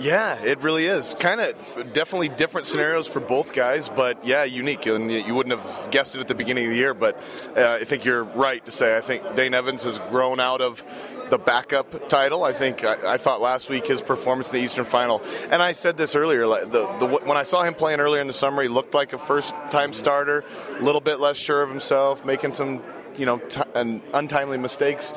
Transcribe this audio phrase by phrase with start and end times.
[0.00, 1.14] Yeah, it really is.
[1.14, 4.86] Kind of definitely different scenarios for both guys, but yeah, unique.
[4.86, 7.20] And you wouldn't have guessed it at the beginning of the year, but
[7.54, 10.82] uh, I think you're right to say I think Dane Evans has grown out of
[11.28, 12.44] the backup title.
[12.44, 15.72] I think I, I, thought last week his performance in the Eastern Final, and I
[15.72, 16.46] said this earlier.
[16.46, 19.18] The, the, when I saw him playing earlier in the summer, he looked like a
[19.18, 20.44] first-time starter,
[20.78, 22.82] a little bit less sure of himself, making some
[23.16, 25.12] you know t- untimely mistakes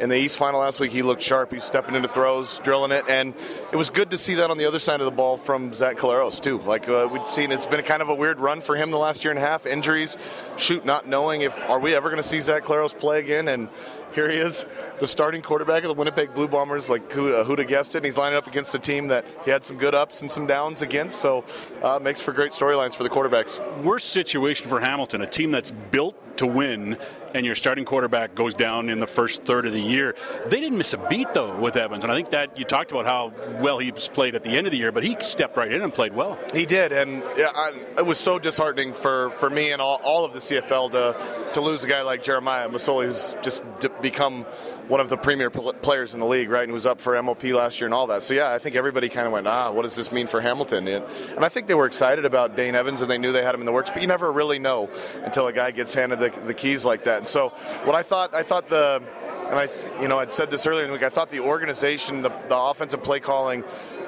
[0.00, 1.52] in the East final last week, he looked sharp.
[1.52, 3.34] He's stepping into throws, drilling it, and
[3.70, 5.98] it was good to see that on the other side of the ball from Zach
[5.98, 6.58] Collaros too.
[6.58, 9.22] Like uh, we'd seen, it's been kind of a weird run for him the last
[9.22, 9.66] year and a half.
[9.66, 10.16] Injuries,
[10.56, 13.68] shoot, not knowing if are we ever going to see Zach Collaros play again, and
[14.14, 14.64] here he is,
[14.98, 16.88] the starting quarterback of the Winnipeg Blue Bombers.
[16.88, 17.98] Like uh, who'd have guessed it?
[17.98, 20.46] And he's lining up against a team that he had some good ups and some
[20.46, 21.20] downs against.
[21.20, 21.44] So
[21.82, 23.60] uh, makes for great storylines for the quarterbacks.
[23.82, 26.96] Worst situation for Hamilton, a team that's built to win,
[27.34, 30.14] and your starting quarterback goes down in the first third of the year.
[30.46, 33.06] They didn't miss a beat though with Evans, and I think that you talked about
[33.06, 35.82] how well he played at the end of the year, but he stepped right in
[35.82, 36.38] and played well.
[36.52, 40.24] He did, and yeah, I, it was so disheartening for, for me and all, all
[40.24, 43.62] of the CFL to to lose a guy like Jeremiah Masoli, who's just
[44.00, 44.44] become
[44.88, 46.64] one of the premier players in the league, right?
[46.64, 48.22] And was up for MOP last year and all that.
[48.22, 50.88] So yeah, I think everybody kind of went, ah, what does this mean for Hamilton?
[50.88, 51.04] And,
[51.36, 53.60] and I think they were excited about Dane Evans and they knew they had him
[53.60, 54.90] in the works, but you never really know
[55.22, 57.19] until a guy gets handed the, the keys like that.
[57.20, 57.50] And so
[57.84, 59.02] what I thought, I thought the
[59.50, 59.68] and I,
[60.00, 61.02] you know, I'd said this earlier in the week.
[61.02, 63.64] I thought the organization, the, the offensive play calling,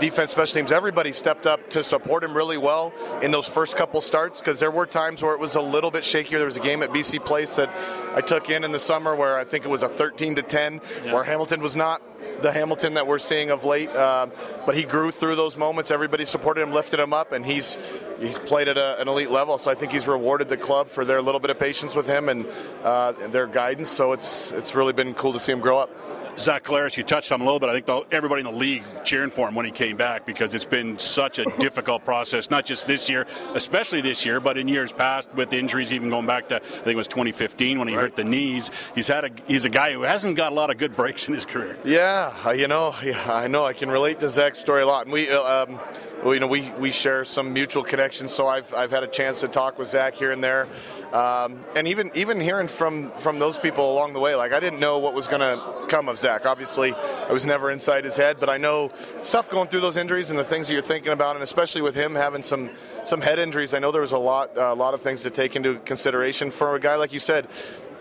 [0.00, 4.00] defense, special teams, everybody stepped up to support him really well in those first couple
[4.00, 6.38] starts because there were times where it was a little bit shakier.
[6.38, 7.70] There was a game at BC Place that
[8.14, 10.80] I took in in the summer where I think it was a 13 to 10,
[11.04, 11.12] yeah.
[11.12, 12.02] where Hamilton was not
[12.42, 13.88] the Hamilton that we're seeing of late.
[13.90, 14.28] Uh,
[14.64, 15.90] but he grew through those moments.
[15.90, 17.78] Everybody supported him, lifted him up, and he's
[18.18, 19.58] he's played at a, an elite level.
[19.58, 22.28] So I think he's rewarded the club for their little bit of patience with him
[22.28, 22.46] and
[22.82, 23.90] uh, their guidance.
[23.90, 25.90] So it's it's really been cool to see him grow up.
[26.38, 27.70] Zach Collaros, you touched on him a little bit.
[27.70, 30.54] I think the, everybody in the league cheering for him when he came back because
[30.54, 34.68] it's been such a difficult process, not just this year, especially this year, but in
[34.68, 37.94] years past with injuries, even going back to I think it was 2015 when he
[37.94, 38.02] right.
[38.02, 38.70] hurt the knees.
[38.94, 41.34] He's had a he's a guy who hasn't got a lot of good breaks in
[41.34, 41.76] his career.
[41.84, 45.12] Yeah, you know, yeah, I know I can relate to Zach's story a lot, and
[45.12, 45.30] we.
[45.30, 45.80] Uh, um,
[46.26, 49.40] well, you know, we, we share some mutual connections, so I've, I've had a chance
[49.40, 50.66] to talk with Zach here and there.
[51.12, 54.80] Um, and even even hearing from, from those people along the way, like I didn't
[54.80, 56.25] know what was going to come of Zach.
[56.26, 59.96] Obviously, I was never inside his head, but I know it's tough going through those
[59.96, 62.70] injuries and the things that you're thinking about, and especially with him having some
[63.04, 63.74] some head injuries.
[63.74, 66.74] I know there was a lot a lot of things to take into consideration for
[66.74, 67.48] a guy like you said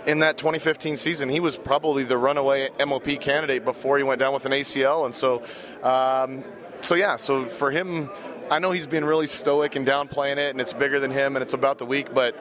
[0.06, 4.34] in that 2015 season, he was probably the runaway MOP candidate before he went down
[4.34, 5.06] with an ACL.
[5.06, 5.44] And so,
[5.82, 6.44] um,
[6.82, 8.10] so yeah, so for him,
[8.50, 11.42] I know he's been really stoic and downplaying it, and it's bigger than him, and
[11.42, 12.36] it's about the week, but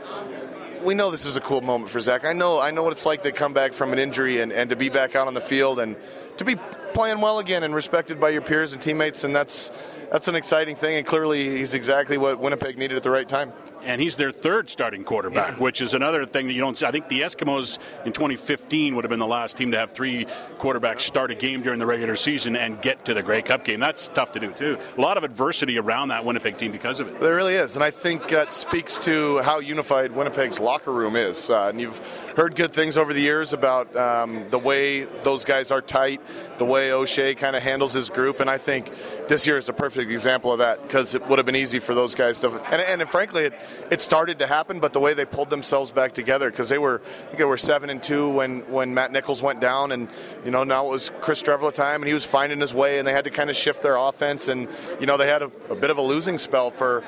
[0.85, 2.25] we know this is a cool moment for Zach.
[2.25, 4.69] I know I know what it's like to come back from an injury and, and
[4.71, 5.97] to be back out on the field and
[6.37, 6.57] to be
[6.93, 9.71] playing well again and respected by your peers and teammates, and that's
[10.11, 10.97] that's an exciting thing.
[10.97, 13.53] And clearly, he's exactly what Winnipeg needed at the right time
[13.85, 15.63] and he's their third starting quarterback, yeah.
[15.63, 16.87] which is another thing that you don't see.
[16.87, 20.27] I think the Eskimos in 2015 would have been the last team to have three
[20.59, 23.81] quarterbacks start a game during the regular season and get to the Grey Cup game.
[23.81, 24.79] That's tough to do, too.
[24.97, 27.21] A lot of adversity around that Winnipeg team because of it.
[27.21, 31.51] There really is, and I think that speaks to how unified Winnipeg's locker room is.
[31.51, 31.99] Uh, and you've
[32.37, 36.21] heard good things over the years about um, the way those guys are tight,
[36.59, 38.91] the way O'Shea kind of handles his group, and I think
[39.29, 41.95] this year is a perfect example of that because it would have been easy for
[41.95, 42.51] those guys to.
[42.65, 43.55] And, and frankly, it,
[43.91, 47.01] it started to happen, but the way they pulled themselves back together because they were
[47.37, 50.09] they were seven and two when when Matt Nichols went down, and
[50.45, 53.09] you know now it was Chris Streveler time, and he was finding his way, and
[53.09, 54.69] they had to kind of shift their offense, and
[55.01, 57.03] you know they had a, a bit of a losing spell for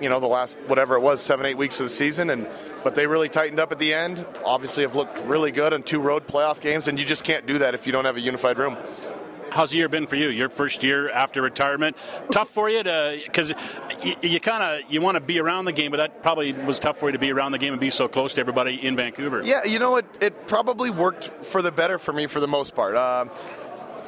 [0.00, 2.46] you know the last whatever it was seven eight weeks of the season and
[2.84, 5.98] but they really tightened up at the end obviously have looked really good in two
[5.98, 8.58] road playoff games and you just can't do that if you don't have a unified
[8.58, 8.76] room
[9.50, 10.28] How's the year been for you?
[10.28, 11.96] Your first year after retirement,
[12.30, 13.52] tough for you to because
[14.02, 16.78] you, you kind of you want to be around the game, but that probably was
[16.78, 18.96] tough for you to be around the game and be so close to everybody in
[18.96, 19.42] Vancouver.
[19.44, 20.06] Yeah, you know it.
[20.20, 22.94] It probably worked for the better for me for the most part.
[22.94, 23.26] Uh,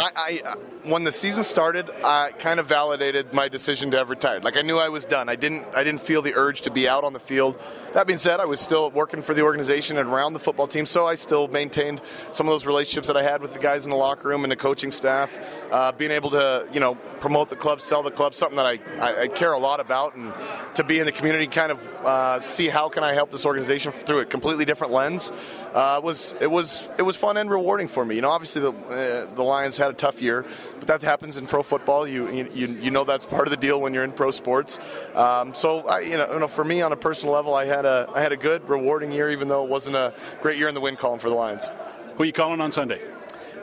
[0.00, 0.56] I, I,
[0.88, 4.44] when the season started, I kind of validated my decision to have retired.
[4.44, 5.29] Like I knew I was done.
[5.29, 7.61] I didn't I didn't feel the urge to be out on the field.
[7.93, 10.87] That being said, I was still working for the organization and around the football team,
[10.87, 12.00] so I still maintained
[12.32, 14.50] some of those relationships that I had with the guys in the locker room and
[14.50, 15.38] the coaching staff.
[15.70, 18.79] Uh, being able to you know promote the club, sell the club, something that I,
[18.99, 20.32] I, I care a lot about, and
[20.76, 23.93] to be in the community, kind of uh, see how can I help this organization
[23.93, 25.31] through a completely different lens.
[25.75, 28.14] Uh, was it was it was fun and rewarding for me.
[28.14, 30.44] You know, obviously the uh, the Lions had a tough year,
[30.78, 32.06] but that happens in pro football.
[32.06, 34.78] You you, you know that's part of the deal when you're in pro sports.
[35.14, 37.84] Um, so I, you know, you know, for me on a personal level, I had
[37.84, 40.75] a I had a good, rewarding year, even though it wasn't a great year in
[40.75, 41.69] the win column for the Lions.
[42.16, 43.00] Who are you calling on Sunday?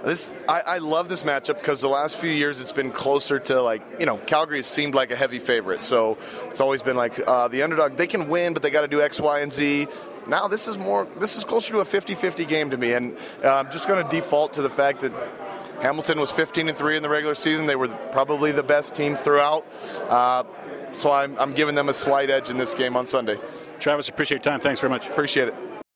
[0.03, 3.61] This I, I love this matchup because the last few years it's been closer to
[3.61, 6.17] like you know Calgary has seemed like a heavy favorite, so
[6.49, 7.97] it's always been like uh, the underdog.
[7.97, 9.87] They can win, but they got to do X, Y, and Z.
[10.27, 11.07] Now this is more.
[11.19, 14.09] This is closer to a 50-50 game to me, and uh, I'm just going to
[14.15, 15.13] default to the fact that
[15.81, 17.65] Hamilton was 15 and three in the regular season.
[17.65, 19.65] They were probably the best team throughout.
[20.09, 20.43] Uh,
[20.93, 23.39] so I'm, I'm giving them a slight edge in this game on Sunday.
[23.79, 24.59] Travis, appreciate your time.
[24.59, 25.07] Thanks very much.
[25.07, 25.76] Appreciate it.